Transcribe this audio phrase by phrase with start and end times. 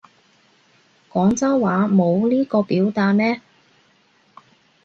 [1.11, 3.41] 廣州話冇呢個表達咩